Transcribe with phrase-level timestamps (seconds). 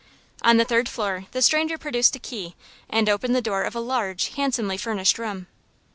[0.41, 2.55] On the third floor the stranger produced a key
[2.89, 5.45] and opened the door of a large, handsomely furnished room.